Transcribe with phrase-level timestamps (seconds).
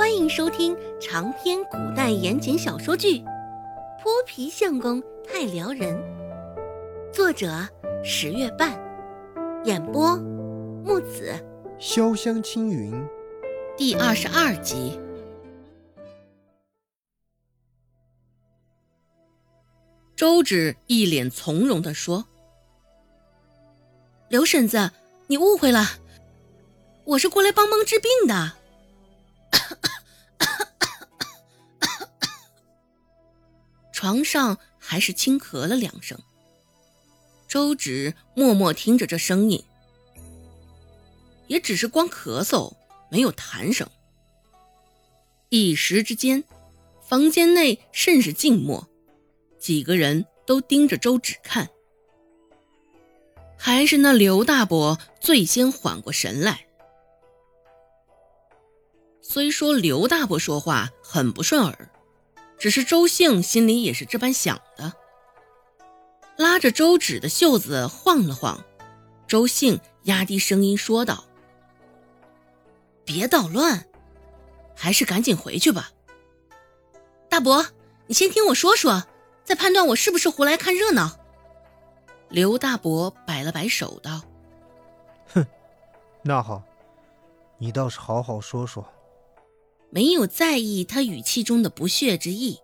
[0.00, 3.18] 欢迎收听长篇古代言情小说剧
[4.02, 4.98] 《泼皮相公
[5.28, 5.94] 太撩人》，
[7.12, 7.68] 作者
[8.02, 8.72] 十月半，
[9.66, 10.16] 演播
[10.82, 11.34] 木子
[11.78, 13.06] 潇湘青云，
[13.76, 14.98] 第二十二集。
[20.16, 22.24] 周芷一脸从容地说
[24.30, 24.92] ：“刘婶子，
[25.26, 25.84] 你误会了，
[27.04, 28.52] 我是过来帮忙治病的。”
[34.00, 36.18] 床上还是轻咳了两声。
[37.46, 39.62] 周芷默默听着这声音，
[41.48, 42.72] 也只是光咳嗽，
[43.10, 43.86] 没有痰声。
[45.50, 46.44] 一时之间，
[47.02, 48.88] 房间内甚是静默，
[49.58, 51.68] 几个人都盯着周芷看。
[53.58, 56.64] 还是那刘大伯最先缓过神来。
[59.20, 61.90] 虽说刘大伯说话很不顺耳。
[62.60, 64.92] 只是周兴心里也是这般想的，
[66.36, 68.62] 拉着周芷的袖子晃了晃，
[69.26, 71.24] 周兴压低声音说道
[73.02, 73.86] ：“别捣乱，
[74.76, 75.90] 还是赶紧回去吧。
[77.30, 77.64] 大伯，
[78.08, 79.04] 你先听我说说，
[79.42, 81.18] 再判断我是不是胡来看热闹。”
[82.28, 84.20] 刘大伯摆了摆手道
[85.32, 85.46] ：“哼，
[86.22, 86.62] 那好，
[87.56, 88.86] 你倒是好好说说。”
[89.90, 92.58] 没有在意他语气中的不屑之意。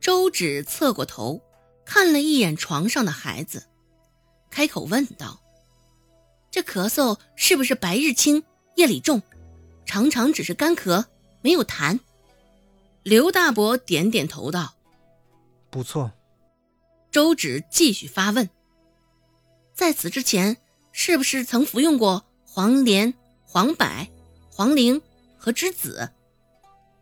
[0.00, 1.42] 周芷侧过头，
[1.84, 3.66] 看了一眼床上的孩子，
[4.50, 5.40] 开口问道
[6.50, 8.44] ：“这咳嗽是不是白日轻，
[8.76, 9.20] 夜里重？
[9.84, 11.04] 常常只是干咳，
[11.42, 11.98] 没有痰？”
[13.02, 14.74] 刘大伯点点头道
[15.70, 16.12] ：“不错。”
[17.10, 18.48] 周芷继续发问
[19.74, 20.56] ：“在此之前，
[20.92, 23.86] 是不是曾服用过黄连、黄柏、
[24.50, 25.00] 黄苓？”
[25.46, 26.10] 和之子，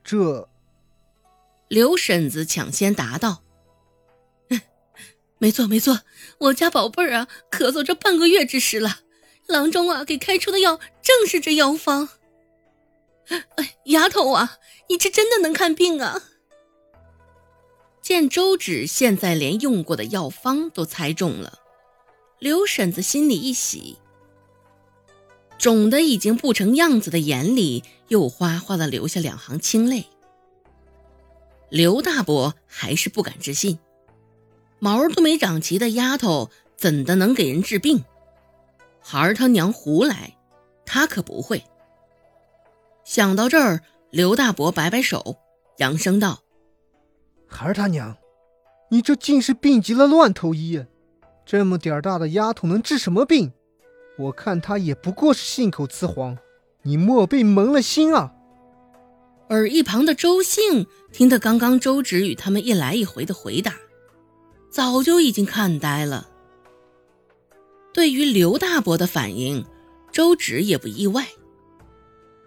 [0.04, 0.50] 这
[1.68, 3.42] 刘婶子抢先答道
[5.40, 6.02] ：“没错，没错，
[6.36, 8.98] 我家宝贝儿啊，咳嗽这半个月之时了，
[9.46, 12.10] 郎中啊给开出的药正是这药方。
[13.56, 14.58] 哎，丫头啊，
[14.90, 16.24] 你这真的能看病啊！”
[18.02, 21.60] 见周芷现在连用过的药方都猜中了，
[22.38, 23.96] 刘婶子心里一喜。
[25.64, 30.04] 肿的已经不成样子的眼里又哗哗的流下两行清泪。
[31.70, 33.78] 刘大伯还是不敢置信，
[34.78, 38.04] 毛都没长齐的丫头怎的能给人治病？
[39.00, 40.36] 孩儿他娘胡来，
[40.84, 41.64] 他可不会。
[43.02, 45.38] 想到这儿，刘大伯摆摆手，
[45.78, 46.40] 扬声道
[47.48, 48.14] ：“孩儿他娘，
[48.90, 50.84] 你这竟是病急了乱投医！
[51.46, 53.54] 这么点儿大的丫头能治什么病？”
[54.16, 56.38] 我看他也不过是信口雌黄，
[56.82, 58.32] 你莫被蒙了心啊！
[59.48, 63.74] 而一旁的周兴听得刚刚周芷与他们一来一回的回答，
[64.70, 66.30] 早就已经看呆了。
[67.92, 69.64] 对于刘大伯的反应，
[70.12, 71.28] 周芷也不意外，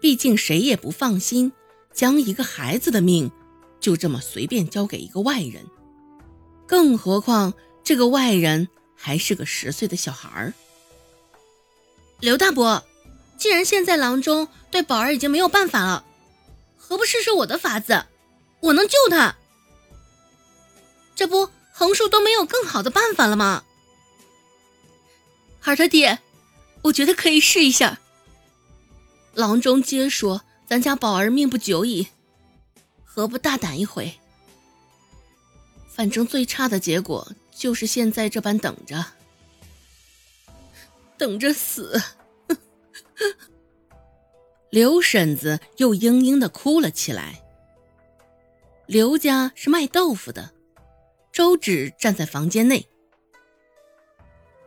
[0.00, 1.52] 毕竟谁也不放心
[1.92, 3.30] 将一个孩子的命
[3.78, 5.66] 就这么随便交给一个外人，
[6.66, 7.52] 更何况
[7.84, 10.52] 这个外人还是个十岁的小孩儿。
[12.20, 12.84] 刘大伯，
[13.36, 16.04] 既然现在郎中对宝儿已经没有办法了，
[16.76, 18.06] 何不试试我的法子？
[18.60, 19.36] 我能救他。
[21.14, 23.62] 这不，横竖都没有更好的办法了吗？
[25.60, 26.18] 孩他爹，
[26.82, 28.00] 我觉得可以试一下。
[29.34, 32.08] 郎中皆说咱家宝儿命不久矣，
[33.04, 34.18] 何不大胆一回？
[35.88, 39.04] 反正最差的结果就是现在这般等着。
[41.18, 42.00] 等着死！
[44.70, 47.44] 刘婶子又嘤嘤的哭了起来。
[48.86, 50.52] 刘家是卖豆腐的，
[51.32, 52.86] 周芷站在房间内，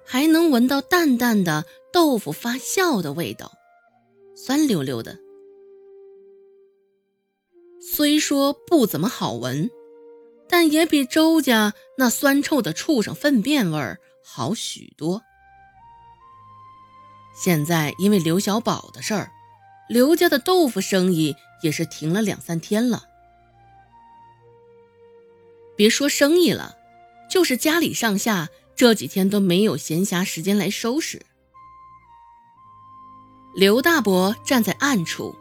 [0.05, 3.51] 还能闻到淡淡的豆腐发酵的味道，
[4.35, 5.17] 酸溜溜的。
[7.79, 9.71] 虽说不怎么好闻，
[10.47, 15.21] 但也比周家那酸臭的畜生粪便味儿好许多。
[17.33, 19.31] 现在因为刘小宝的事儿，
[19.89, 23.05] 刘家的豆腐生意也是停了两三天了。
[25.75, 26.77] 别说生意了，
[27.29, 31.25] 就是家里上下这几天都没有闲暇时间来收拾。
[33.55, 35.35] 刘大伯站在暗处，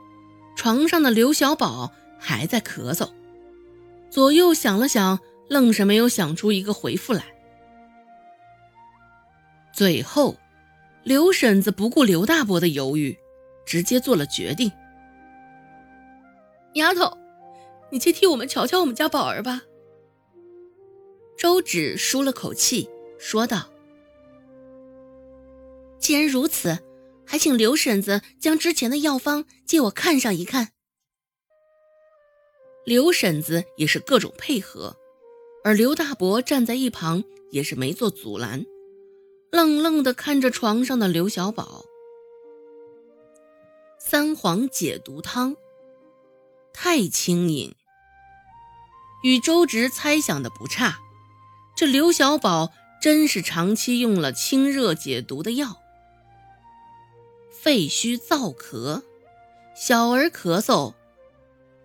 [0.57, 3.11] 床上的刘小宝还在咳嗽，
[4.11, 7.25] 左右想了想，愣是没有想出一个回复来。
[9.75, 10.40] 最后。
[11.02, 13.17] 刘婶子不顾刘大伯的犹豫，
[13.64, 14.70] 直接做了决定。
[16.75, 17.17] 丫头，
[17.91, 19.62] 你去替我们瞧瞧我们家宝儿吧。
[21.38, 22.88] 周芷舒了口气，
[23.19, 23.70] 说道
[25.99, 26.79] ：“既然如此，
[27.25, 30.69] 还请刘婶子将之前的药方借我看上一看。”
[32.85, 34.94] 刘婶子也是各种配合，
[35.64, 38.64] 而刘大伯站在一旁也是没做阻拦，
[39.50, 41.85] 愣愣地看着床上的刘小宝。
[43.99, 45.56] 三黄解毒汤，
[46.73, 47.75] 太轻饮。
[49.23, 50.99] 与周直猜想的不差，
[51.76, 55.76] 这刘小宝真是长期用了清热解毒的药。
[57.50, 59.03] 肺虚燥咳，
[59.75, 60.94] 小儿咳嗽，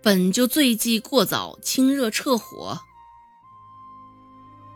[0.01, 2.79] 本就醉忌过早清热撤火，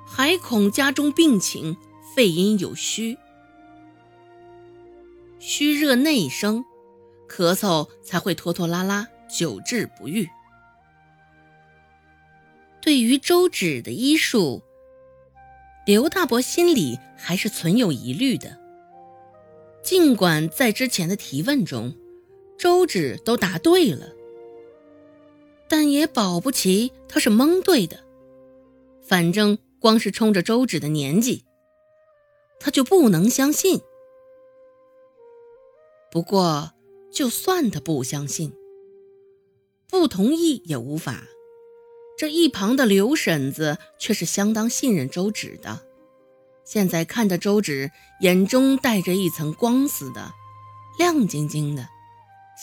[0.06, 1.78] 还恐加重病情，
[2.16, 3.18] 肺阴有虚，
[5.40, 6.64] 虚热内生。
[7.28, 10.28] 咳嗽才会拖拖拉拉，久治不愈。
[12.82, 14.64] 对于周芷的医术，
[15.86, 18.58] 刘大伯心里还是存有疑虑的。
[19.84, 21.96] 尽管在之前的提问中，
[22.58, 24.08] 周芷都答对了，
[25.68, 28.04] 但也保不齐他是蒙对的。
[29.04, 31.44] 反正光是冲着周芷的年纪，
[32.60, 33.82] 他就不能相信。
[36.12, 36.72] 不过。
[37.12, 38.54] 就算他不相信，
[39.90, 41.24] 不同意也无法。
[42.20, 45.82] 这一旁的刘婶子却是相当信任周芷的，
[46.64, 47.90] 现在看着周芷
[48.22, 50.32] 眼中带着一层光似的，
[51.00, 51.88] 亮晶晶的，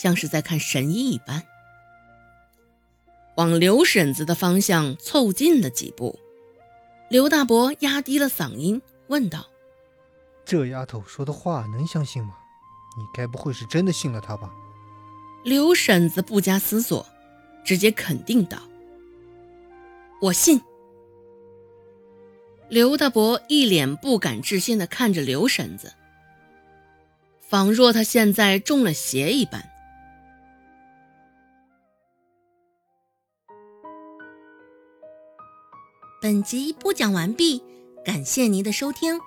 [0.01, 1.43] 像是在看神医一般。
[3.35, 6.17] 往刘婶子的方向凑近了几步，
[7.09, 9.49] 刘大伯压低了嗓音问道
[10.47, 12.35] ：“这丫头说的话能相信吗？”
[12.97, 14.51] 你该不会是真的信了她吧？
[15.43, 17.05] 刘婶子不加思索，
[17.63, 18.57] 直接肯定道
[20.19, 20.59] ：“我信。”
[22.69, 25.93] 刘大伯一脸不敢置信的看着刘婶子，
[27.39, 29.63] 仿若他现在中了邪一般。
[36.19, 37.63] 本集播讲完毕，
[38.03, 39.26] 感谢您的收听。